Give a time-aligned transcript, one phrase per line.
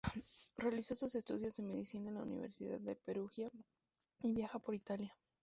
[0.57, 3.51] Realizó sus estudios de medicina en la Universidad de Perugia,
[4.23, 5.15] y viaja por Italia.